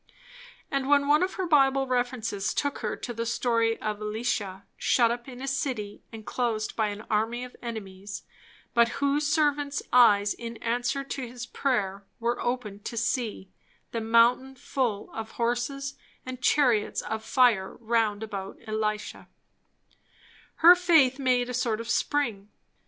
And 0.71 0.89
when 0.89 1.07
one 1.07 1.21
of 1.21 1.33
her 1.35 1.45
Bible 1.45 1.85
references 1.85 2.55
took 2.55 2.79
her 2.79 2.95
to 2.95 3.13
the 3.13 3.23
story 3.23 3.79
of 3.79 4.01
Elisha, 4.01 4.65
shut 4.75 5.11
up 5.11 5.27
in 5.27 5.43
a 5.43 5.47
city 5.47 6.01
enclosed 6.11 6.75
by 6.75 6.87
an 6.87 7.01
army 7.07 7.43
of 7.43 7.55
enemies, 7.61 8.23
but 8.73 8.87
whose 8.97 9.27
servant's 9.27 9.83
eyes 9.93 10.33
in 10.33 10.57
answer 10.57 11.03
to 11.03 11.27
his 11.27 11.45
prayer 11.45 12.03
were 12.19 12.41
opened 12.41 12.83
to 12.85 12.97
see 12.97 13.51
"the 13.91 14.01
mountain 14.01 14.55
full 14.55 15.11
of 15.13 15.33
horses 15.33 15.99
and 16.25 16.41
chariots 16.41 17.03
of 17.03 17.23
fire 17.23 17.75
round 17.75 18.23
about 18.23 18.57
Elisha" 18.65 19.27
her 20.65 20.73
faith 20.75 21.19
made 21.19 21.47
a 21.47 21.53
sort 21.53 21.79
of 21.79 21.87
spring. 21.87 22.49